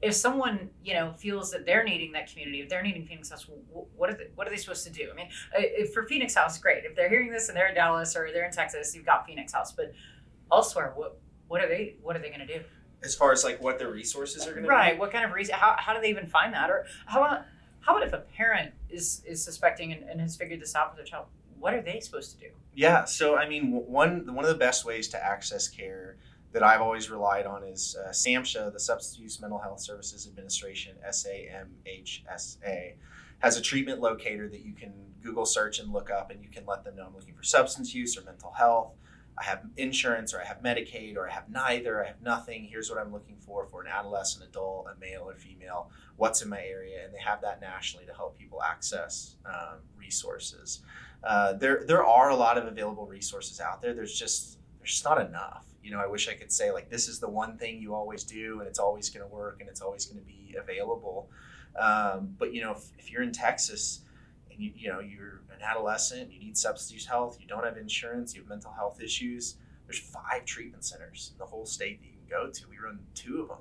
[0.00, 3.46] if someone you know feels that they're needing that community, if they're needing Phoenix House,
[3.96, 5.08] what are they, what are they supposed to do?
[5.10, 6.84] I mean, uh, if for Phoenix House, great.
[6.84, 9.52] If they're hearing this and they're in Dallas or they're in Texas, you've got Phoenix
[9.52, 9.72] House.
[9.72, 9.92] But
[10.52, 12.60] elsewhere, what what are they what are they going to do?
[13.04, 14.98] As far as like what their resources are going to be Right.
[14.98, 15.56] What kind of reason?
[15.56, 16.70] How, how do they even find that?
[16.70, 17.42] Or how about
[17.82, 20.96] How about if a parent is is suspecting and, and has figured this out for
[20.96, 21.26] their child?
[21.58, 22.50] What are they supposed to do?
[22.74, 26.16] Yeah, so I mean, one one of the best ways to access care
[26.52, 30.96] that I've always relied on is uh, SAMHSA, the Substance Use Mental Health Services Administration,
[31.04, 32.94] S A M H S A,
[33.40, 34.92] has a treatment locator that you can
[35.22, 37.94] Google search and look up, and you can let them know I'm looking for substance
[37.94, 38.92] use or mental health.
[39.38, 42.04] I have insurance, or I have Medicaid, or I have neither.
[42.04, 42.64] I have nothing.
[42.64, 45.90] Here's what I'm looking for for an adolescent, adult, a male or female.
[46.16, 50.82] What's in my area, and they have that nationally to help people access um, resources.
[51.24, 53.94] Uh, there, there are a lot of available resources out there.
[53.94, 55.64] There's just, there's just not enough.
[55.82, 58.24] You know, I wish I could say like this is the one thing you always
[58.24, 61.30] do, and it's always going to work, and it's always going to be available.
[61.80, 64.00] Um, but you know, if, if you're in Texas
[64.62, 68.34] you, you know you're an adolescent, you need substance use health, you don't have insurance,
[68.34, 69.56] you have mental health issues.
[69.86, 72.68] There's five treatment centers in the whole state that you can go to.
[72.68, 73.58] We run two of them.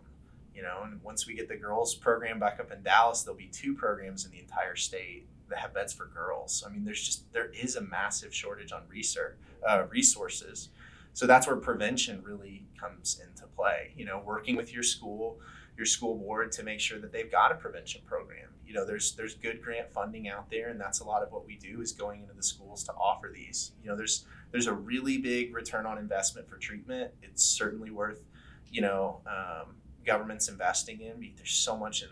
[0.55, 3.47] You know, and once we get the girls program back up in Dallas, there'll be
[3.47, 6.63] two programs in the entire state that have beds for girls.
[6.65, 9.37] I mean, there's just there is a massive shortage on research
[9.67, 10.69] uh, resources.
[11.13, 13.93] So that's where prevention really comes into play.
[13.97, 15.39] You know, working with your school,
[15.77, 18.47] your school board to make sure that they've got a prevention program.
[18.71, 21.45] You know, there's there's good grant funding out there, and that's a lot of what
[21.45, 23.73] we do is going into the schools to offer these.
[23.84, 27.12] You know, there's there's a really big return on investment for treatment.
[27.21, 28.23] It's certainly worth,
[28.71, 31.34] you know, um, governments investing in.
[31.36, 32.07] There's so much in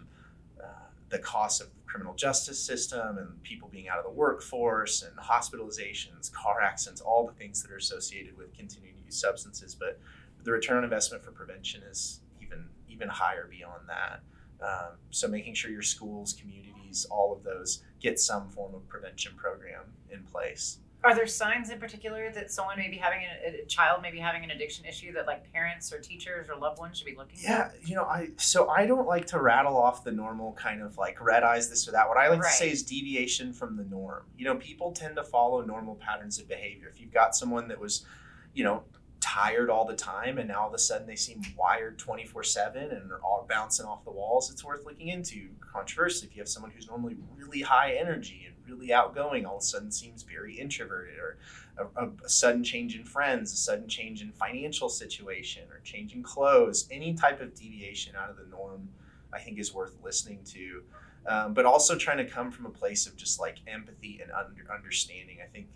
[0.62, 5.18] uh, the cost of criminal justice system and people being out of the workforce and
[5.18, 9.76] hospitalizations, car accidents, all the things that are associated with continuing to use substances.
[9.76, 9.98] But
[10.44, 14.24] the return on investment for prevention is even even higher beyond that.
[14.62, 19.34] Um, so making sure your schools, communities, all of those get some form of prevention
[19.36, 20.80] program in place.
[21.02, 24.20] Are there signs in particular that someone may be having a, a child may be
[24.20, 27.40] having an addiction issue that like parents or teachers or loved ones should be looking
[27.42, 27.88] Yeah, at?
[27.88, 31.22] you know, I so I don't like to rattle off the normal kind of like
[31.24, 32.10] red eyes this or that.
[32.10, 32.52] What I like Right.
[32.52, 34.26] to say is deviation from the norm.
[34.38, 36.90] You know, people tend to follow normal patterns of behavior.
[36.90, 38.06] If you've got someone that was,
[38.54, 38.84] you know,
[39.22, 43.12] tired all the time and now all of a sudden they seem wired 24/7 and
[43.12, 45.50] are all bouncing off the walls, it's worth looking into.
[45.74, 49.62] Conversely, if you have someone who's normally really high energy and really outgoing all of
[49.62, 51.38] a sudden seems very introverted or
[51.78, 56.14] a, a, a sudden change in friends, a sudden change in financial situation, or change
[56.14, 58.90] in clothes, any type of deviation out of the norm,
[59.34, 60.84] I think is worth listening to.
[61.28, 64.66] Um, but also trying to come from a place of just like empathy and under,
[64.74, 65.40] understanding.
[65.44, 65.68] I think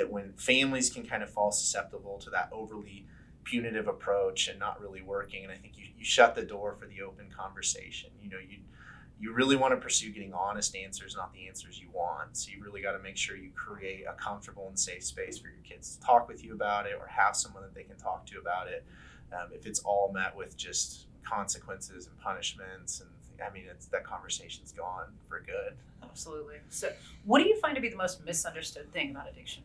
[0.00, 3.04] that when families can kind of fall susceptible to that overly
[3.44, 6.86] punitive approach and not really working, and I think you, you shut the door for
[6.86, 8.08] the open conversation.
[8.22, 8.60] You know, you
[9.20, 12.34] you really want to pursue getting honest answers, not the answers you want.
[12.38, 15.48] So you really got to make sure you create a comfortable and safe space for
[15.48, 18.24] your kids to talk with you about it or have someone that they can talk
[18.24, 18.82] to about it.
[19.30, 23.10] Um, if it's all met with just consequences and punishments, and
[23.46, 25.74] I mean, it's that conversation's gone for good.
[26.02, 26.56] Absolutely.
[26.70, 26.90] So,
[27.26, 29.64] what do you find to be the most misunderstood thing about addiction?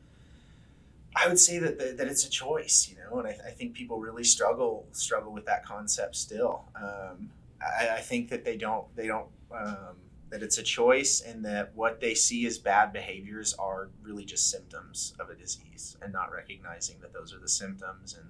[1.15, 3.73] I would say that, that, that it's a choice, you know, and I, I think
[3.73, 6.65] people really struggle struggle with that concept still.
[6.75, 7.30] Um,
[7.62, 9.95] I, I think that they don't they don't um,
[10.30, 14.49] that it's a choice and that what they see as bad behaviors are really just
[14.49, 18.28] symptoms of a disease and not recognizing that those are the symptoms and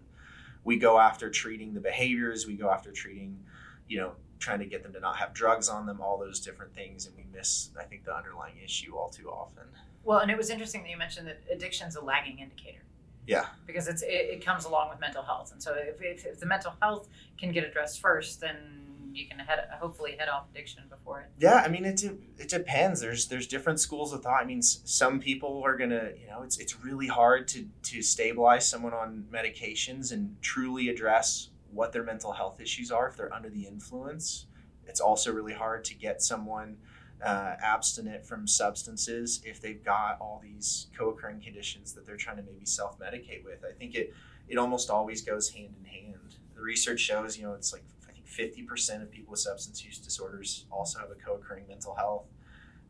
[0.63, 3.39] we go after treating the behaviors we go after treating
[3.88, 6.74] you know trying to get them to not have drugs on them all those different
[6.76, 9.63] things and we miss i think the underlying issue all too often
[10.05, 12.83] Well, and it was interesting that you mentioned that addiction's a lagging indicator.
[13.27, 13.47] Yeah.
[13.65, 16.45] Because it's it, it comes along with mental health, and so if, if, if the
[16.45, 21.21] mental health can get addressed first, then you can head hopefully head off addiction before
[21.21, 21.27] it.
[21.39, 22.03] Yeah, I mean it.
[22.03, 23.01] It depends.
[23.01, 24.41] There's there's different schools of thought.
[24.41, 28.67] I mean, some people are gonna, you know, it's it's really hard to to stabilize
[28.67, 33.49] someone on medications and truly address what their mental health issues are if they're under
[33.49, 34.47] the influence.
[34.85, 36.77] It's also really hard to get someone
[37.23, 42.43] uh, abstinent from substances if they've got all these co-occurring conditions that they're trying to
[42.43, 43.63] maybe self-medicate with.
[43.63, 44.13] I think it
[44.47, 46.36] it almost always goes hand in hand.
[46.54, 49.84] The research shows, you know, it's like I think fifty percent of people with substance
[49.84, 52.25] use disorders also have a co-occurring mental health.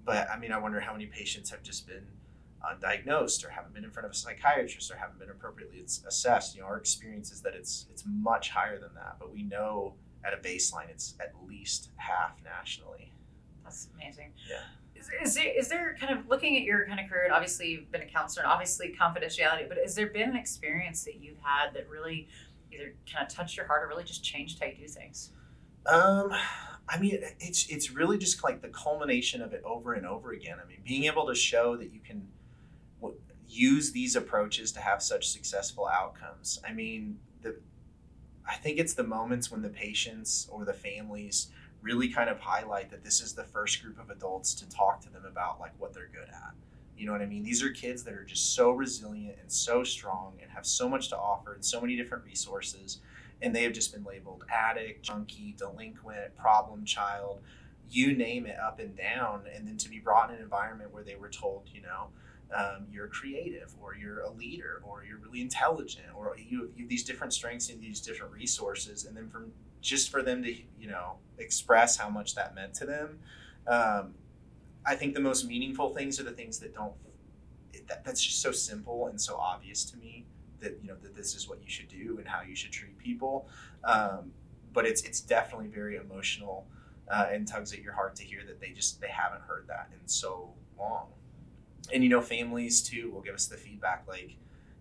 [0.03, 2.05] But I mean, I wonder how many patients have just been
[2.63, 6.55] undiagnosed or haven't been in front of a psychiatrist or haven't been appropriately assessed.
[6.55, 9.95] You know, our experience is that it's it's much higher than that, but we know
[10.23, 13.11] at a baseline it's at least half nationally.
[13.65, 14.31] That's amazing.
[14.49, 14.61] Yeah.
[14.95, 17.69] Is, is, there, is there kind of looking at your kind of career, and obviously
[17.69, 21.37] you've been a counselor, and obviously confidentiality, but has there been an experience that you've
[21.39, 22.27] had that really
[22.71, 25.31] either kind of touched your heart or really just changed how you do things?
[25.85, 26.31] Um,
[26.87, 30.57] I mean, it's it's really just like the culmination of it over and over again.
[30.63, 32.27] I mean, being able to show that you can
[33.01, 36.59] w- use these approaches to have such successful outcomes.
[36.67, 37.57] I mean, the
[38.47, 41.47] I think it's the moments when the patients or the families
[41.85, 45.09] really kind of highlight that this is the first group of adults to talk to
[45.09, 46.53] them about like what they're good at.
[46.97, 47.43] You know what I mean?
[47.43, 51.09] These are kids that are just so resilient and so strong and have so much
[51.09, 53.01] to offer and so many different resources.
[53.41, 57.41] And they have just been labeled addict, junkie, delinquent, problem child,
[57.91, 59.43] you name it up and down.
[59.53, 62.07] And then to be brought in an environment where they were told, you know,
[62.55, 66.89] um, you're creative or you're a leader or you're really intelligent or you you have
[66.89, 69.05] these different strengths and these different resources.
[69.05, 69.51] And then from
[69.85, 73.19] just for them to, you know, express how much that meant to them.
[73.67, 74.15] Um,
[74.85, 76.93] I think the most meaningful things are the things that don't.
[77.87, 80.25] That, that's just so simple and so obvious to me
[80.59, 82.97] that you know that this is what you should do and how you should treat
[82.97, 83.47] people.
[83.83, 84.31] Um,
[84.73, 86.65] but it's it's definitely very emotional
[87.07, 89.89] uh, and tugs at your heart to hear that they just they haven't heard that
[89.93, 91.07] in so long.
[91.93, 94.35] And you know, families too will give us the feedback like,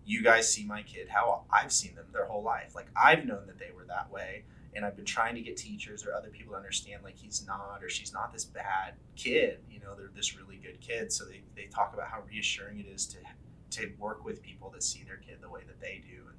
[0.05, 2.73] "You guys see my kid how I've seen them their whole life.
[2.73, 6.05] Like I've known that they were that way." And I've been trying to get teachers
[6.05, 9.59] or other people to understand like he's not or she's not this bad kid.
[9.69, 11.11] You know, they're this really good kid.
[11.11, 13.17] So they, they talk about how reassuring it is to
[13.71, 16.37] to work with people that see their kid the way that they do, and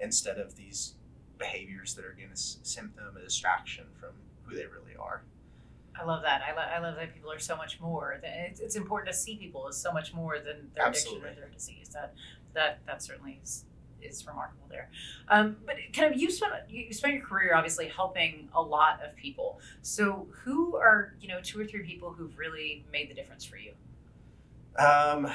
[0.00, 0.94] instead of these
[1.38, 4.10] behaviors that are going to symptom a distraction from
[4.44, 5.22] who they really are.
[6.00, 6.42] I love that.
[6.42, 8.20] I, lo- I love that people are so much more.
[8.22, 11.20] It's, it's important to see people as so much more than their Absolutely.
[11.20, 11.88] addiction or their disease.
[11.92, 12.14] That
[12.54, 13.64] that that certainly is
[14.02, 14.90] is remarkable there.
[15.28, 19.14] Um, but kind of you spent you spent your career obviously helping a lot of
[19.16, 19.60] people.
[19.82, 23.56] So who are you know two or three people who've really made the difference for
[23.56, 23.72] you?
[24.78, 25.30] Um,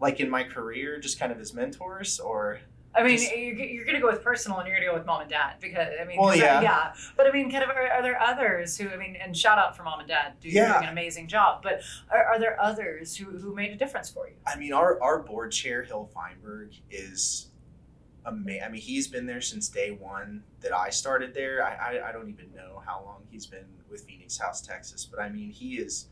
[0.00, 2.60] like in my career, just kind of as mentors, or
[2.94, 4.98] I mean, just, you're, you're going to go with personal, and you're going to go
[4.98, 6.94] with mom and dad because I mean, well, yeah, yeah.
[7.16, 9.76] But I mean, kind of, are, are, there others who I mean, and shout out
[9.76, 10.72] for mom and dad, do, yeah.
[10.72, 11.62] doing an amazing job.
[11.62, 14.34] But are, are there others who, who made a difference for you?
[14.46, 17.47] I mean, our our board chair Hill Feinberg is
[18.28, 21.64] I mean, he's been there since day one that I started there.
[21.64, 25.20] I, I, I don't even know how long he's been with Phoenix House, Texas, but
[25.20, 26.08] I mean, he is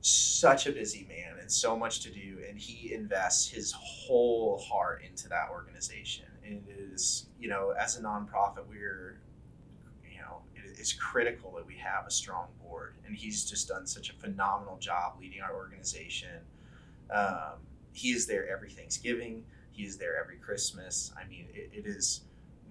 [0.00, 5.02] such a busy man and so much to do, and he invests his whole heart
[5.08, 6.26] into that organization.
[6.44, 9.20] And it is, you know, as a nonprofit, we're,
[10.10, 13.86] you know, it is critical that we have a strong board, and he's just done
[13.86, 16.40] such a phenomenal job leading our organization.
[17.10, 17.60] Um,
[17.92, 21.12] he is there every Thanksgiving he is there every Christmas.
[21.20, 22.22] I mean, it, it is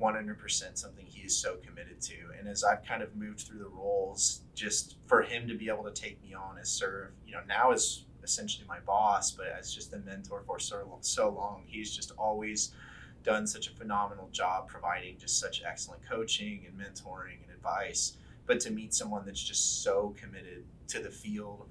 [0.02, 2.16] 100% something he is so committed to.
[2.38, 5.84] And as I've kind of moved through the roles, just for him to be able
[5.84, 9.74] to take me on as serve, you know, now as essentially my boss, but as
[9.74, 12.72] just a mentor for so, so long, he's just always
[13.24, 18.18] done such a phenomenal job providing just such excellent coaching and mentoring and advice.
[18.46, 21.68] But to meet someone that's just so committed to the field,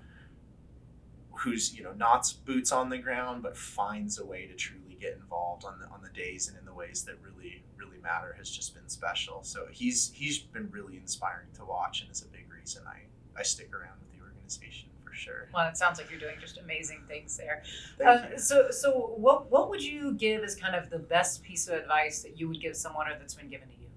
[1.35, 5.15] who's you know not boots on the ground, but finds a way to truly get
[5.15, 8.49] involved on the on the days and in the ways that really really matter has
[8.49, 9.43] just been special.
[9.43, 13.01] So he's he's been really inspiring to watch and is a big reason I
[13.39, 15.49] I stick around with the organization for sure.
[15.53, 17.63] Well, it sounds like you're doing just amazing things there.
[18.05, 18.37] Uh.
[18.39, 22.23] So so what what would you give as kind of the best piece of advice
[22.23, 23.89] that you would give someone or that's been given to you?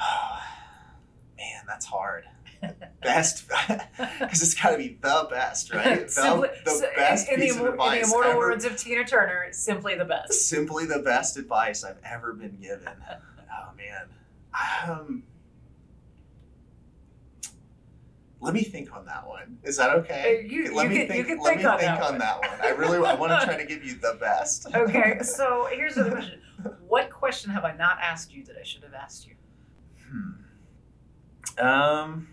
[0.00, 0.42] Oh,
[1.36, 2.24] Man, that's hard
[3.02, 3.48] best
[4.18, 6.02] because it's got to be the best, right?
[6.08, 7.94] The, simply, the so best in, piece the, of advice.
[7.94, 10.48] In the immortal ever, words of Tina Turner, simply the best.
[10.48, 12.88] Simply the best advice I've ever been given.
[12.88, 14.08] oh man,
[14.86, 15.22] um,
[18.40, 19.58] let me think on that one.
[19.64, 20.46] Is that okay?
[20.48, 21.26] You, let you me can, think.
[21.26, 22.18] Can let think me on think that on one.
[22.18, 22.60] that one.
[22.62, 24.66] I really I want to try to give you the best.
[24.74, 26.40] okay, so here's the question:
[26.86, 29.34] What question have I not asked you that I should have asked you?
[30.08, 31.66] Hmm.
[31.66, 32.28] Um.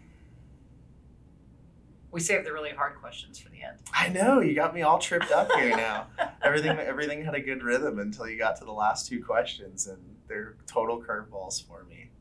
[2.16, 3.78] We save the really hard questions for the end.
[3.94, 6.08] I know you got me all tripped up here now.
[6.42, 9.98] everything everything had a good rhythm until you got to the last two questions, and
[10.30, 12.12] they're total curveballs for me.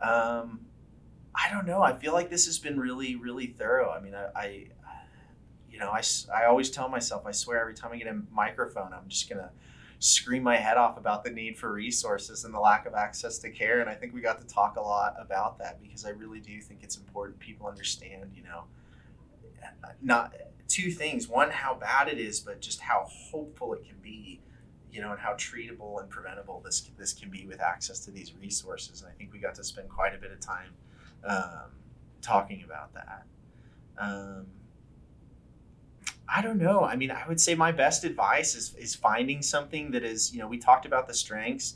[0.00, 0.60] Um,
[1.34, 1.82] I don't know.
[1.82, 3.90] I feel like this has been really really thorough.
[3.90, 4.66] I mean, I, I
[5.68, 8.92] you know, I, I always tell myself, I swear every time I get a microphone,
[8.92, 9.50] I'm just gonna
[9.98, 13.50] scream my head off about the need for resources and the lack of access to
[13.50, 13.80] care.
[13.80, 16.60] And I think we got to talk a lot about that because I really do
[16.60, 18.62] think it's important people understand, you know,
[20.00, 20.34] not
[20.68, 21.28] two things.
[21.28, 24.40] One how bad it is but just how hopeful it can be
[24.92, 28.34] you know and how treatable and preventable this this can be with access to these
[28.40, 29.02] resources.
[29.02, 30.74] And i think we got to spend quite a bit of time
[31.24, 31.70] um,
[32.20, 33.22] talking about that.
[33.98, 34.46] Um,
[36.28, 36.84] i don't know.
[36.84, 40.40] I mean i would say my best advice is is finding something that is you
[40.40, 41.74] know we talked about the strengths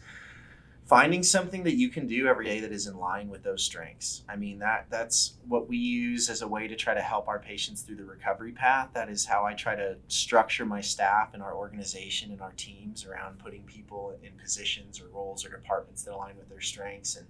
[0.87, 4.23] finding something that you can do every day that is in line with those strengths.
[4.29, 7.41] I mean that that's what we use as a way to try to help our
[7.41, 8.91] patients through the recovery path.
[8.95, 13.05] That is how i try to structure my staff and our organization and our teams
[13.05, 17.17] around putting people in positions or roles or departments that align with their strengths.
[17.17, 17.27] And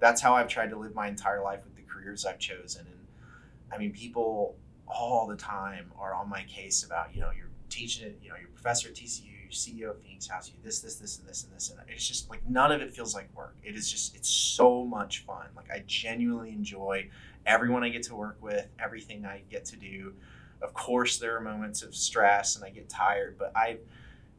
[0.00, 2.86] that's how I've tried to live my entire life with the careers I've chosen.
[2.86, 3.06] And
[3.72, 4.56] I mean, people
[4.88, 8.36] all the time are on my case about, you know, you're teaching it, you know,
[8.38, 11.44] you're professor at TCU, you're CEO of Phoenix House, you this, this, this, and this,
[11.44, 11.70] and this.
[11.70, 13.56] And it's just like none of it feels like work.
[13.62, 15.46] It is just, it's so much fun.
[15.56, 17.08] Like I genuinely enjoy
[17.44, 20.14] everyone I get to work with, everything I get to do.
[20.62, 23.78] Of course, there are moments of stress and I get tired, but I,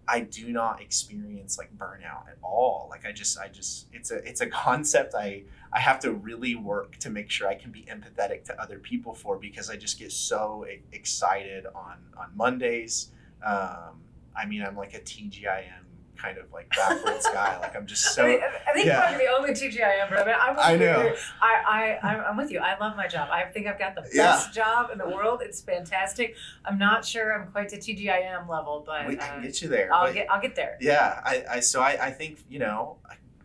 [0.07, 2.87] I do not experience like burnout at all.
[2.89, 6.55] Like I just, I just, it's a, it's a concept I, I have to really
[6.55, 9.99] work to make sure I can be empathetic to other people for because I just
[9.99, 13.11] get so excited on on Mondays.
[13.45, 14.01] Um,
[14.35, 17.57] I mean, I'm like a TGIM kind of like backwards guy.
[17.59, 18.25] Like I'm just so.
[18.25, 18.93] I, mean, I think yeah.
[18.93, 21.03] you're probably the only TGIM, but I mean, I'm with I know.
[21.03, 21.15] You.
[21.41, 22.59] I, I, I'm with you.
[22.59, 23.29] I love my job.
[23.31, 24.43] I think I've got the best yeah.
[24.51, 25.41] job in the world.
[25.43, 26.35] It's fantastic.
[26.65, 29.93] I'm not sure I'm quite to TGIM level, but we can uh, get you there.
[29.93, 30.29] I'll get.
[30.29, 30.77] I'll get there.
[30.81, 31.21] Yeah.
[31.23, 32.97] I, I so I, I think you know.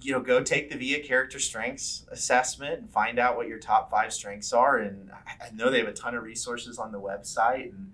[0.05, 3.89] You know, go take the VIA character strengths assessment and find out what your top
[3.89, 4.79] five strengths are.
[4.79, 7.93] And I know they have a ton of resources on the website and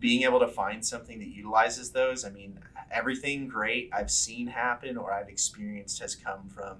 [0.00, 2.24] being able to find something that utilizes those.
[2.24, 2.58] I mean,
[2.90, 6.78] everything great I've seen happen or I've experienced has come from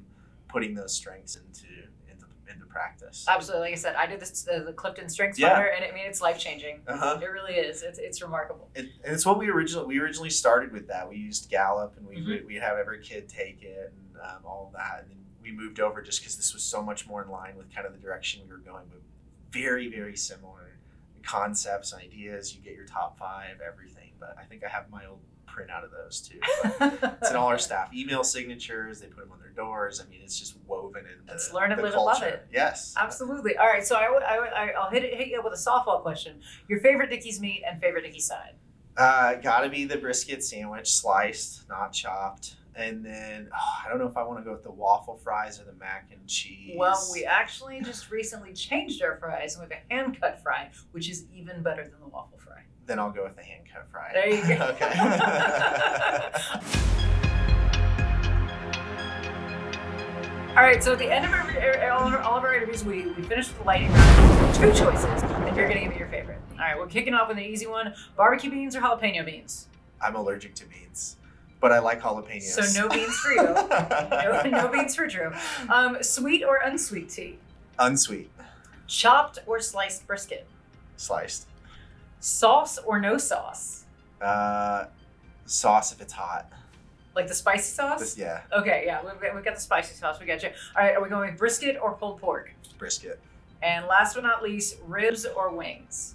[0.48, 1.66] putting those strengths into
[2.10, 3.26] into, into practice.
[3.28, 5.54] Absolutely, like I said, I did this uh, the Clifton Strengths yeah.
[5.54, 6.80] Finder, and I mean it's life changing.
[6.88, 7.20] Uh-huh.
[7.22, 7.82] It really is.
[7.82, 8.68] It's, it's remarkable.
[8.74, 11.08] It, and it's what we originally we originally started with that.
[11.08, 12.46] We used Gallup, and we mm-hmm.
[12.46, 16.00] we have every kid take it and um, all that, and then we moved over
[16.00, 18.50] just because this was so much more in line with kind of the direction we
[18.50, 19.00] were going, but
[19.52, 20.69] very very similar
[21.22, 22.54] concepts, ideas.
[22.54, 24.12] You get your top five, everything.
[24.18, 26.38] But I think I have my old print out of those too.
[27.20, 29.00] it's in all our staff email signatures.
[29.00, 30.00] They put them on their doors.
[30.00, 31.32] I mean, it's just woven into.
[31.32, 32.46] Let's learn it, live it, love it.
[32.52, 33.56] Yes, absolutely.
[33.56, 36.40] All right, so I, I, I'll hit, it, hit you up with a softball question.
[36.68, 38.54] Your favorite Dickey's meat and favorite Dickey's side?
[38.96, 42.56] Uh, gotta be the brisket sandwich, sliced, not chopped.
[42.80, 45.60] And then oh, I don't know if I want to go with the waffle fries
[45.60, 46.74] or the mac and cheese.
[46.76, 50.70] Well, we actually just recently changed our fries and we have a hand cut fry,
[50.92, 52.62] which is even better than the waffle fry.
[52.86, 54.12] Then I'll go with the hand cut fry.
[54.14, 54.64] There you go.
[54.64, 54.86] okay.
[60.56, 62.44] All right, so at the end of our, er, er, all, of our, all of
[62.44, 64.54] our interviews, we, we finish with the lighting round.
[64.54, 66.40] Two choices, and you're going to give me your favorite.
[66.52, 69.68] All right, we're kicking off with an easy one barbecue beans or jalapeno beans?
[70.02, 71.18] I'm allergic to beans
[71.60, 72.42] but I like jalapenos.
[72.42, 73.42] So no beans for you.
[73.42, 75.30] no, no, beans for Drew.
[75.68, 77.38] Um, sweet or unsweet tea?
[77.78, 78.30] Unsweet.
[78.86, 80.46] Chopped or sliced brisket?
[80.96, 81.46] Sliced.
[82.18, 83.84] Sauce or no sauce?
[84.20, 84.86] Uh,
[85.46, 86.50] sauce if it's hot.
[87.14, 88.00] Like the spicy sauce?
[88.00, 88.42] This, yeah.
[88.52, 90.20] Okay, yeah, we've got, we've got the spicy sauce.
[90.20, 90.50] We got you.
[90.76, 92.54] All right, are we going with brisket or pulled pork?
[92.78, 93.20] Brisket.
[93.62, 96.14] And last but not least, ribs or wings?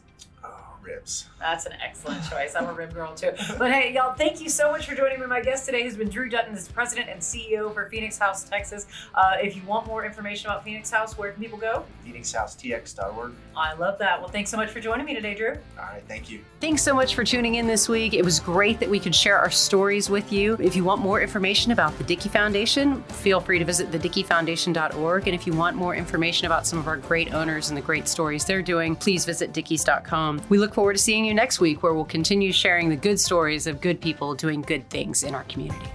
[0.86, 1.27] Ribs.
[1.39, 2.55] That's an excellent choice.
[2.55, 3.31] I'm a rib girl too.
[3.57, 5.25] But hey, y'all, thank you so much for joining me.
[5.25, 8.88] My guest today has been Drew Dutton, the president and CEO for Phoenix House, Texas.
[9.13, 11.83] Uh, if you want more information about Phoenix House, where can people go?
[12.05, 13.33] PhoenixHouseTX.org.
[13.55, 14.19] I love that.
[14.19, 15.51] Well, thanks so much for joining me today, Drew.
[15.77, 16.41] All right, thank you.
[16.59, 18.13] Thanks so much for tuning in this week.
[18.13, 20.57] It was great that we could share our stories with you.
[20.59, 25.27] If you want more information about the Dickey Foundation, feel free to visit thedickeyfoundation.org.
[25.27, 28.07] And if you want more information about some of our great owners and the great
[28.07, 30.41] stories they're doing, please visit dickeys.com.
[30.49, 33.65] We look forward to seeing you next week where we'll continue sharing the good stories
[33.65, 35.89] of good people doing good things in our community.